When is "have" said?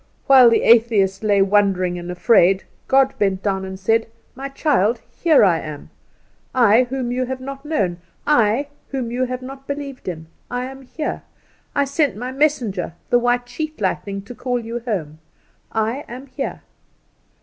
7.25-7.39, 9.25-9.43